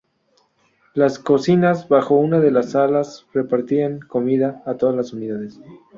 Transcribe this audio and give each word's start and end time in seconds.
Las 0.95 1.19
cocinas, 1.19 1.87
bajo 1.87 2.15
una 2.15 2.39
de 2.39 2.49
las 2.49 2.73
alas, 2.75 3.27
repartían 3.35 3.99
comida 3.99 4.63
a 4.65 4.73
todas 4.73 4.95
las 4.95 5.13
unidades. 5.13 5.59